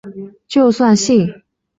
[0.47, 1.43] 就算幸福会消失